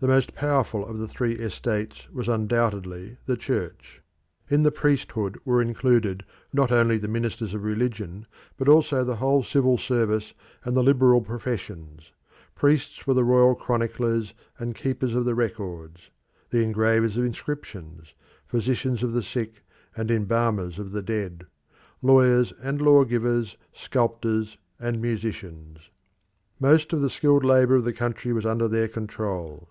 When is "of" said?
0.86-0.98, 7.52-7.64, 15.14-15.24, 17.18-17.24, 19.02-19.10, 20.78-20.92, 26.92-27.02, 27.74-27.84